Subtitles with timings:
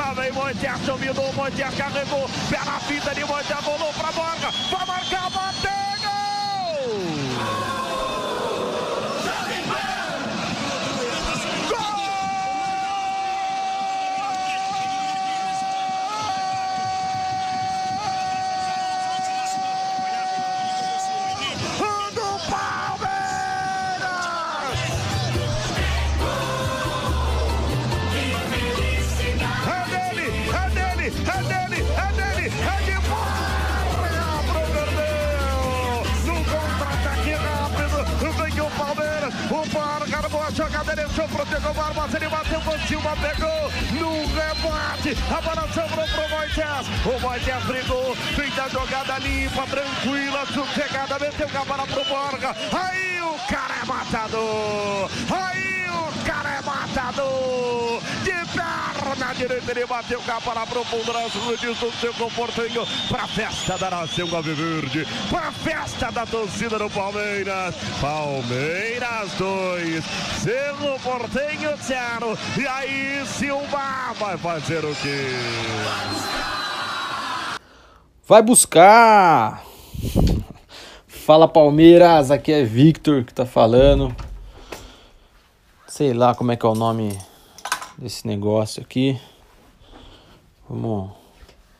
[0.00, 4.86] Lá vem Moisés, dominou, Moisés carregou, pé na fita de Moisés, rolou pra Borga, vai
[4.86, 7.79] marcar, bateu, gol!
[40.90, 46.06] Jogada, deixou pro Diego Barbosa, ele bateu por cima, pegou no rebote, a bola sobrou
[46.08, 52.04] pro Moisés, o Moisés brigou, fez a jogada limpa, tranquila, sossegada, meteu a bola pro
[52.04, 55.79] Borja, aí o cara é matador, aí
[56.60, 61.12] o cara é matador, de perna direita ele bateu com a bola pro fundo,
[61.58, 67.74] diz o seu comportinho, pra festa da nação Alviverde, pra festa da torcida do Palmeiras,
[68.00, 70.04] Palmeiras 2,
[70.42, 75.26] Cerro Portenho 0, e aí Silva vai fazer o quê?
[78.26, 79.64] Vai buscar!
[81.06, 84.14] Fala Palmeiras, aqui é Victor que tá falando.
[85.90, 87.18] Sei lá como é que é o nome
[87.98, 89.20] desse negócio aqui.
[90.68, 91.10] Vamos,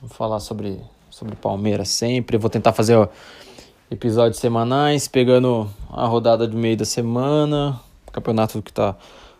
[0.01, 2.37] vamos falar sobre, sobre Palmeiras sempre.
[2.37, 3.09] Vou tentar fazer
[3.89, 8.97] episódios semanais, pegando a rodada do meio da semana, campeonato que tá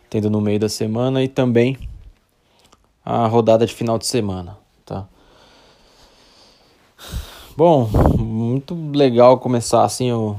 [0.09, 1.77] tendo no meio da semana e também
[3.05, 5.05] a rodada de final de semana, tá?
[7.57, 10.37] Bom, muito legal começar assim o,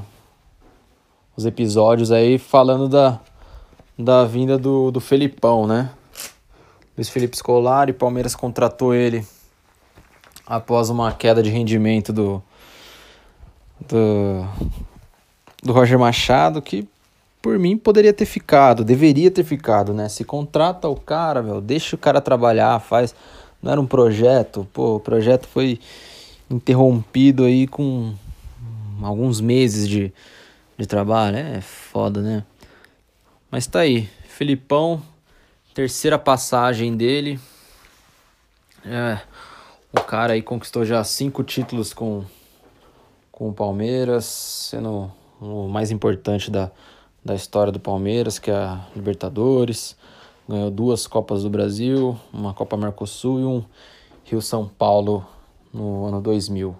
[1.35, 3.19] os episódios aí falando da,
[3.97, 5.92] da vinda do, do Felipão, né?
[6.97, 9.25] Luiz Felipe Scolari, Palmeiras contratou ele
[10.45, 12.44] após uma queda de rendimento do,
[13.88, 14.45] do,
[15.64, 16.88] do Roger Machado, que
[17.42, 20.08] por mim poderia ter ficado, deveria ter ficado, né?
[20.10, 23.15] Se contrata o cara, meu, deixa o cara trabalhar, faz.
[23.64, 25.80] Não era um projeto, pô, o projeto foi
[26.49, 28.14] interrompido aí com
[29.02, 30.14] alguns meses de,
[30.77, 31.38] de trabalho.
[31.38, 32.44] É foda, né?
[33.52, 34.10] Mas tá aí.
[34.30, 35.04] Felipão,
[35.73, 37.38] terceira passagem dele.
[38.86, 39.20] É,
[39.92, 42.23] o cara aí conquistou já cinco títulos com,
[43.30, 46.72] com o Palmeiras, sendo o mais importante da,
[47.26, 49.98] da história do Palmeiras, que é a Libertadores.
[50.48, 53.66] Ganhou duas Copas do Brasil, uma Copa Mercosul e um
[54.23, 55.28] Rio São Paulo
[55.73, 56.73] no ano 2000,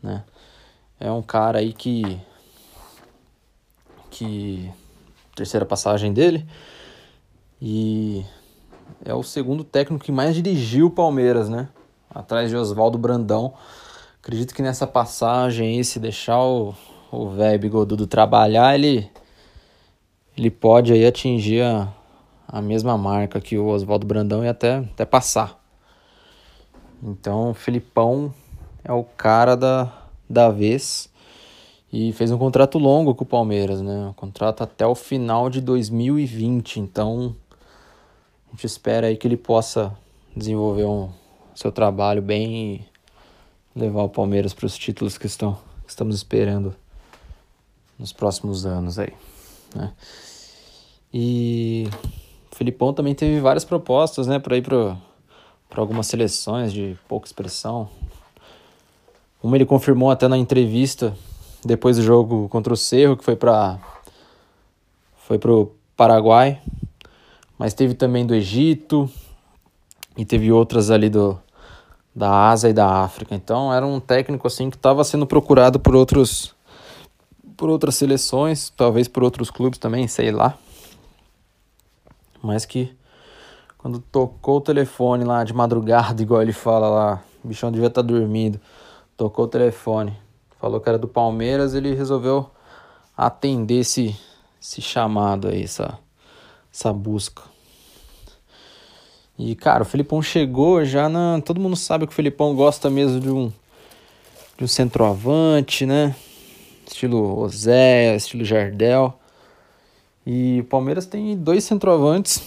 [0.00, 0.22] né?
[1.00, 2.20] É um cara aí que
[4.08, 4.72] que
[5.40, 6.46] terceira passagem dele
[7.60, 8.24] e
[9.04, 11.68] é o segundo técnico que mais dirigiu o Palmeiras, né?
[12.12, 13.54] Atrás de Oswaldo Brandão.
[14.22, 16.74] Acredito que nessa passagem se deixar o
[17.10, 19.10] o velho bigodudo trabalhar, ele
[20.36, 21.88] ele pode aí atingir a,
[22.46, 25.60] a mesma marca que o Oswaldo Brandão e até, até passar.
[27.02, 28.32] Então, o Filipão
[28.82, 29.92] é o cara da,
[30.28, 31.09] da vez
[31.92, 34.06] e fez um contrato longo com o Palmeiras, né?
[34.08, 36.78] Um contrato até o final de 2020.
[36.78, 37.34] Então,
[38.48, 39.92] a gente espera aí que ele possa
[40.36, 41.10] desenvolver um
[41.54, 42.84] seu trabalho bem e
[43.74, 46.74] levar o Palmeiras para os títulos que, estão, que estamos esperando
[47.98, 49.12] nos próximos anos aí,
[49.74, 49.92] né?
[51.12, 51.88] E
[52.50, 54.96] o Filipão também teve várias propostas, né, para ir para
[55.74, 57.88] algumas seleções de pouca expressão.
[59.42, 61.16] Uma ele confirmou até na entrevista
[61.64, 63.78] depois do jogo contra o Cerro, que foi para
[65.26, 66.60] foi pro Paraguai,
[67.58, 69.08] mas teve também do Egito
[70.16, 71.38] e teve outras ali do
[72.14, 73.34] da Ásia e da África.
[73.34, 76.54] Então era um técnico assim que estava sendo procurado por outros
[77.56, 80.56] por outras seleções, talvez por outros clubes também, sei lá.
[82.42, 82.96] Mas que
[83.76, 88.02] quando tocou o telefone lá de madrugada, igual ele fala lá, o bichão devia estar
[88.02, 88.60] tá dormindo.
[89.16, 90.16] Tocou o telefone,
[90.60, 92.50] falou que era do Palmeiras, ele resolveu
[93.16, 94.16] atender esse,
[94.60, 95.98] esse chamado aí, essa,
[96.72, 97.42] essa busca.
[99.38, 101.40] E, cara, o Felipão chegou já na.
[101.40, 103.50] Todo mundo sabe que o Felipão gosta mesmo de um,
[104.58, 106.14] de um centroavante, né?
[106.86, 109.18] Estilo Ozé, estilo Jardel.
[110.26, 112.42] E o Palmeiras tem dois centroavantes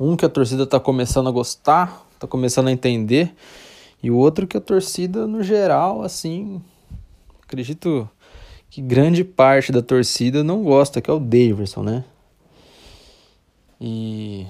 [0.00, 3.34] um que a torcida está começando a gostar, está começando a entender,
[4.02, 6.62] e o outro que a torcida, no geral, assim,
[7.42, 8.08] acredito
[8.70, 12.04] que grande parte da torcida não gosta, que é o Daverson, né?
[13.80, 14.46] E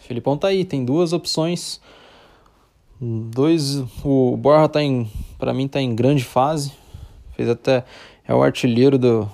[0.00, 1.80] Felipão tá aí, tem duas opções.
[3.00, 6.72] Dois, o Borja tá em, para mim tá em grande fase.
[7.34, 7.84] Fez até
[8.26, 9.28] é o artilheiro do,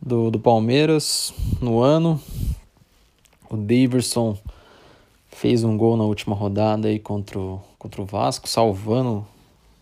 [0.00, 2.20] do, do Palmeiras no ano.
[3.48, 4.36] O Daverson
[5.32, 9.26] fez um gol na última rodada aí contra o, contra o Vasco, salvando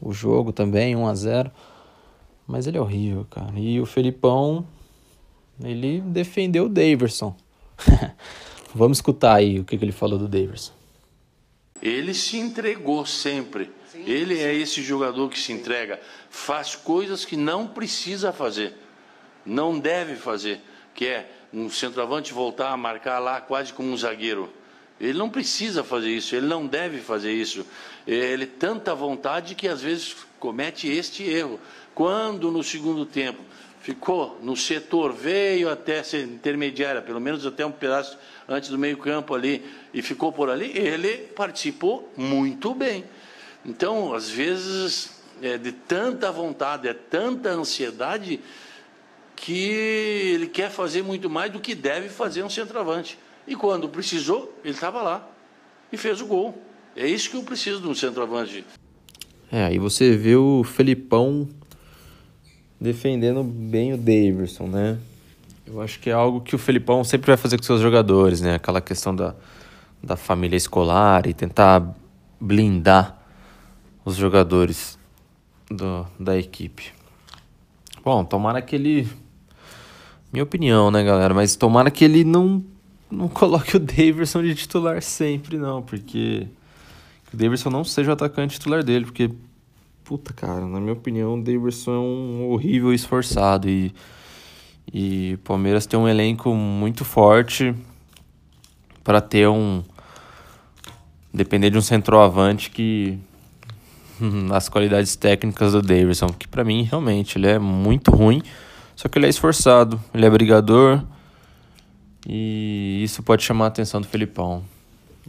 [0.00, 1.50] o jogo também, 1 a 0
[2.46, 3.52] Mas ele é horrível, cara.
[3.56, 4.66] E o Felipão,
[5.62, 7.36] ele defendeu o Daverson.
[8.74, 10.72] Vamos escutar aí o que, que ele falou do Daverson.
[11.82, 13.70] Ele se entregou sempre.
[13.90, 14.42] Sim, ele sim.
[14.42, 16.00] é esse jogador que se entrega.
[16.30, 18.74] Faz coisas que não precisa fazer.
[19.44, 20.60] Não deve fazer.
[20.94, 24.59] Que é um centroavante voltar a marcar lá quase como um zagueiro.
[25.00, 27.64] Ele não precisa fazer isso, ele não deve fazer isso.
[28.06, 31.58] Ele tanta vontade que às vezes comete este erro.
[31.94, 33.40] Quando no segundo tempo
[33.80, 39.34] ficou no setor, veio até ser intermediária, pelo menos até um pedaço antes do meio-campo
[39.34, 39.64] ali,
[39.94, 43.04] e ficou por ali, ele participou muito bem.
[43.64, 48.40] Então, às vezes, é de tanta vontade, é tanta ansiedade,
[49.34, 49.70] que
[50.34, 53.18] ele quer fazer muito mais do que deve fazer um centroavante.
[53.50, 55.28] E quando precisou, ele estava lá
[55.92, 56.56] e fez o gol.
[56.94, 58.64] É isso que eu preciso de um centroavante.
[59.50, 61.48] É, aí você vê o Felipão
[62.80, 64.98] defendendo bem o Davidson, né?
[65.66, 68.54] Eu acho que é algo que o Felipão sempre vai fazer com seus jogadores, né?
[68.54, 69.34] Aquela questão da,
[70.00, 71.92] da família escolar e tentar
[72.40, 73.20] blindar
[74.04, 74.96] os jogadores
[75.68, 76.92] do, da equipe.
[78.04, 79.08] Bom, tomara que ele.
[80.32, 81.34] Minha opinião, né, galera?
[81.34, 82.64] Mas tomara que ele não
[83.10, 86.46] não coloque o Davidson de titular sempre, não, porque
[87.32, 89.30] o Davidson não seja o atacante titular dele, porque,
[90.04, 93.92] puta, cara, na minha opinião, o Davidson é um horrível esforçado e,
[94.92, 97.74] e Palmeiras tem um elenco muito forte
[99.02, 99.82] para ter um.
[101.32, 103.18] depender de um centroavante que.
[104.52, 108.42] as qualidades técnicas do Davidson, que para mim realmente ele é muito ruim,
[108.94, 111.02] só que ele é esforçado, ele é brigador
[112.26, 114.62] e isso pode chamar a atenção do Felipão.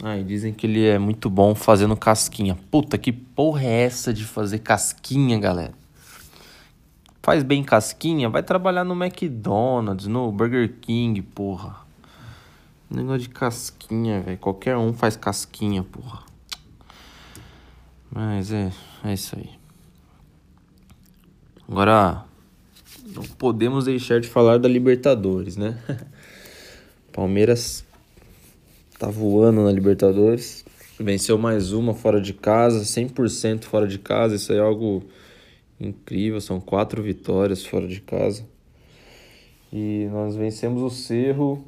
[0.03, 2.57] Ah, e dizem que ele é muito bom fazendo casquinha.
[2.69, 5.73] Puta, que porra é essa de fazer casquinha, galera?
[7.21, 8.29] Faz bem casquinha?
[8.29, 11.75] Vai trabalhar no McDonald's, no Burger King, porra.
[12.89, 14.37] Negócio de casquinha, velho.
[14.37, 16.23] Qualquer um faz casquinha, porra.
[18.11, 18.71] Mas é,
[19.03, 19.49] é isso aí.
[21.69, 22.25] Agora,
[23.05, 25.77] não podemos deixar de falar da Libertadores, né?
[27.11, 27.83] Palmeiras
[28.97, 30.63] tá voando na Libertadores.
[30.99, 34.35] Venceu mais uma fora de casa, 100% fora de casa.
[34.35, 35.03] Isso é algo
[35.79, 36.39] incrível.
[36.39, 38.45] São quatro vitórias fora de casa.
[39.73, 41.65] E nós vencemos o Cerro.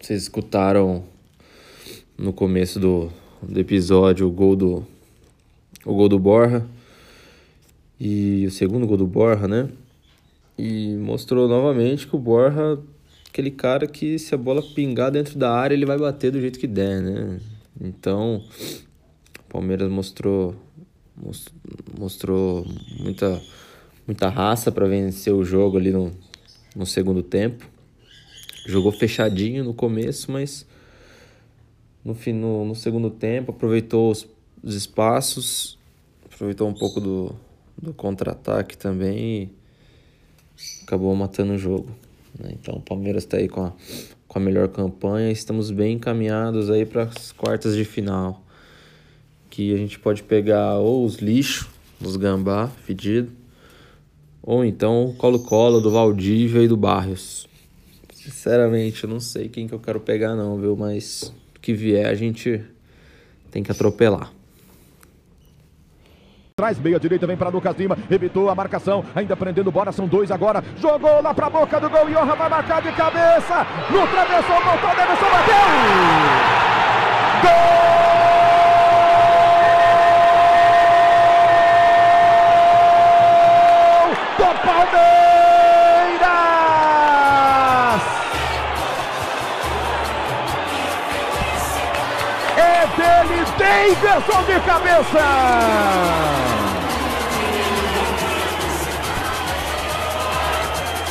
[0.00, 1.04] Vocês escutaram
[2.16, 3.10] no começo do,
[3.42, 4.86] do episódio o gol do
[5.86, 6.66] o gol do Borja
[7.98, 9.68] e o segundo gol do Borja, né?
[10.58, 12.78] E mostrou novamente que o Borja
[13.28, 16.58] aquele cara que se a bola pingar dentro da área, ele vai bater do jeito
[16.58, 17.40] que der, né?
[17.80, 18.42] Então,
[19.38, 20.54] o Palmeiras mostrou
[21.98, 22.64] mostrou
[23.00, 23.40] muita
[24.06, 26.12] muita raça para vencer o jogo ali no,
[26.74, 27.66] no segundo tempo.
[28.66, 30.66] Jogou fechadinho no começo, mas
[32.04, 34.26] no, no, no segundo tempo aproveitou os,
[34.62, 35.78] os espaços,
[36.24, 37.34] aproveitou um pouco do,
[37.80, 41.94] do contra-ataque também e acabou matando o jogo.
[42.38, 42.52] Né?
[42.60, 43.72] Então o Palmeiras está aí com a,
[44.26, 45.30] com a melhor campanha.
[45.30, 48.42] Estamos bem encaminhados aí para as quartas de final.
[49.50, 51.68] Que a gente pode pegar ou os lixos,
[52.00, 53.32] os gambá fedido,
[54.42, 57.48] ou então o Colo-Colo do Valdívia e do Barrios.
[58.12, 60.76] Sinceramente, eu não sei quem que eu quero pegar não, viu?
[60.76, 62.62] Mas o que vier a gente
[63.50, 64.32] tem que atropelar.
[66.58, 70.28] Traz meia direita, vem para Lucas Lima, evitou a marcação, ainda prendendo bola, são dois
[70.28, 70.60] agora.
[70.78, 73.64] Jogou lá para a boca do gol, Johan vai marcar de cabeça.
[73.88, 75.54] No travessão, voltou, Davidson bateu!
[77.42, 77.77] Gol!
[93.68, 95.24] Davidson de cabeça!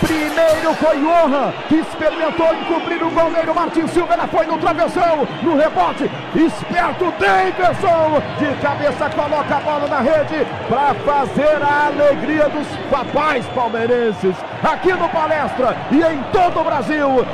[0.01, 4.13] Primeiro foi Johan, que experimentou encobrir o goleiro Martin Silva.
[4.13, 6.09] Ela foi no travessão, no rebote.
[6.35, 13.45] Esperto Davidson, de cabeça coloca a bola na rede para fazer a alegria dos papais
[13.49, 17.25] palmeirenses aqui no Palestra e em todo o Brasil.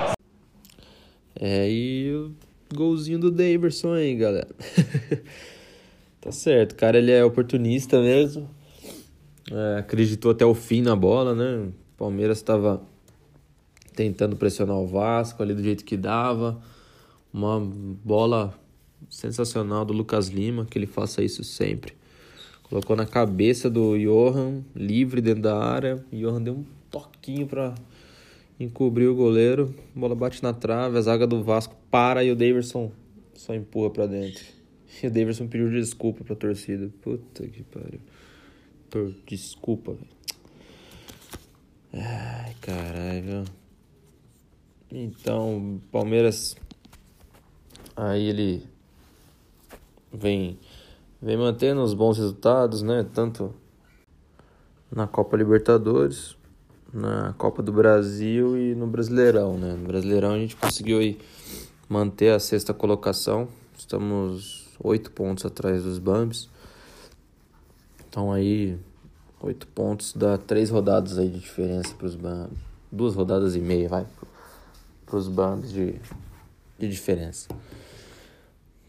[1.39, 2.33] É, e
[2.73, 4.49] golzinho do Daverson aí, galera.
[6.19, 8.49] tá certo, cara ele é oportunista mesmo.
[9.51, 11.67] É, acreditou até o fim na bola, né?
[11.67, 12.81] O Palmeiras estava
[13.95, 16.59] tentando pressionar o Vasco ali do jeito que dava.
[17.31, 18.53] Uma bola
[19.09, 21.93] sensacional do Lucas Lima, que ele faça isso sempre.
[22.63, 26.03] Colocou na cabeça do Johan, livre dentro da área.
[26.11, 27.75] O Johan deu um toquinho para
[28.59, 29.73] encobrir o goleiro.
[29.95, 32.91] Bola bate na trave, a zaga do Vasco para e o Daverson
[33.33, 34.43] só empurra para dentro.
[35.01, 36.89] E o Daverson pediu desculpa pra torcida.
[37.01, 37.99] Puta que pariu.
[39.25, 40.07] Desculpa, velho.
[41.93, 43.43] Ai, caralho.
[44.91, 46.55] Então, Palmeiras.
[47.95, 48.67] Aí ele
[50.11, 50.59] vem
[51.21, 53.05] vem mantendo os bons resultados, né?
[53.13, 53.53] Tanto
[54.91, 56.35] na Copa Libertadores,
[56.93, 59.73] na Copa do Brasil e no Brasileirão, né?
[59.73, 61.19] No Brasileirão a gente conseguiu aí
[61.89, 63.47] manter a sexta colocação.
[63.75, 66.47] Estamos oito pontos atrás dos Bambis.
[68.07, 68.77] Então aí
[69.41, 72.59] oito pontos dá três rodadas aí de diferença para os Bambis.
[72.91, 74.05] Duas rodadas e meia, vai,
[75.03, 75.95] para os Bambis de,
[76.77, 77.47] de diferença.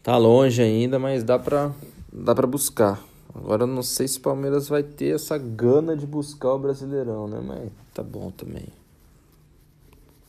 [0.03, 1.71] Tá longe ainda, mas dá para
[2.13, 3.03] dá para buscar.
[3.33, 7.27] Agora eu não sei se o Palmeiras vai ter essa gana de buscar o Brasileirão,
[7.27, 7.41] né?
[7.43, 8.67] Mas tá bom também.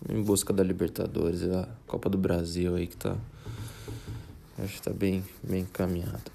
[0.08, 3.14] Em busca da Libertadores, a Copa do Brasil aí que tá.
[4.58, 6.30] Acho que tá bem, bem encaminhado.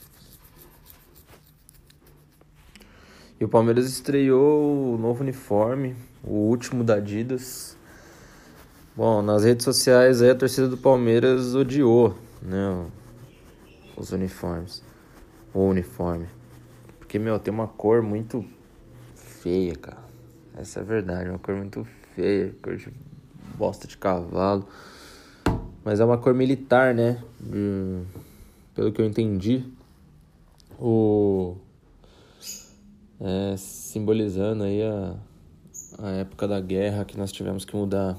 [3.40, 7.76] E o Palmeiras estreou o novo uniforme, o último da Adidas.
[8.96, 12.88] Bom, nas redes sociais aí a torcida do Palmeiras odiou, né?
[13.98, 14.84] Os uniformes
[15.54, 16.28] o uniforme.
[17.00, 18.46] Porque, meu, tem uma cor muito
[19.16, 20.11] feia, cara.
[20.56, 22.90] Essa é a verdade, uma cor muito feia, cor de
[23.58, 24.68] bosta de cavalo.
[25.84, 27.24] Mas é uma cor militar, né?
[27.42, 28.04] Hum,
[28.76, 29.64] pelo que eu entendi.
[30.80, 31.56] O.
[33.20, 35.16] É, simbolizando aí a,
[36.00, 38.18] a época da guerra que nós tivemos que mudar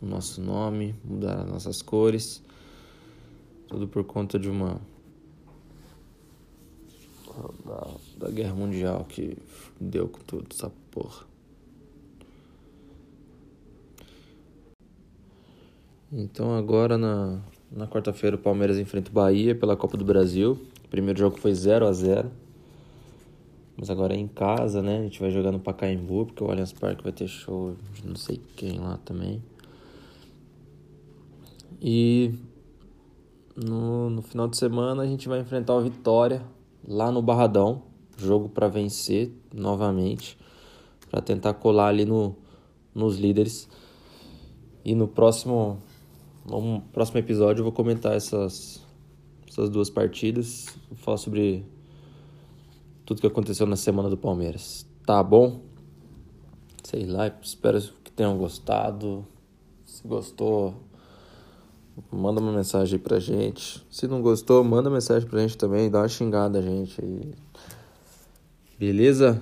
[0.00, 2.42] o nosso nome, mudar as nossas cores.
[3.68, 4.80] Tudo por conta de uma
[7.64, 9.38] da, da Guerra Mundial que
[9.80, 11.29] deu com tudo essa porra.
[16.12, 17.40] Então agora na,
[17.70, 20.58] na quarta-feira o Palmeiras enfrenta o Bahia pela Copa do Brasil.
[20.84, 22.30] O primeiro jogo foi 0 a 0
[23.76, 24.98] Mas agora é em casa, né?
[24.98, 28.16] A gente vai jogar no Pacaembu, porque o Allianz Parque vai ter show de não
[28.16, 29.40] sei quem lá também.
[31.80, 32.34] E
[33.56, 36.42] no, no final de semana a gente vai enfrentar o Vitória
[36.86, 37.82] lá no Barradão,
[38.18, 40.36] jogo para vencer novamente,
[41.08, 42.34] para tentar colar ali no,
[42.92, 43.68] nos líderes.
[44.84, 45.78] E no próximo,
[46.50, 48.82] no próximo episódio eu vou comentar essas,
[49.48, 51.64] essas duas partidas, vou falar sobre
[53.04, 54.86] tudo que aconteceu na semana do Palmeiras.
[55.06, 55.60] Tá bom?
[56.82, 59.24] Sei lá, espero que tenham gostado.
[59.84, 60.74] Se gostou,
[62.10, 63.84] manda uma mensagem aí pra gente.
[63.90, 67.34] Se não gostou, manda mensagem pra gente também, dá uma xingada a gente aí.
[68.78, 69.40] Beleza?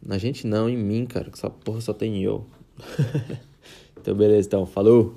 [0.00, 2.46] Na gente não, em mim, cara, que essa porra só tem eu.
[4.00, 5.16] então, beleza, então, falou.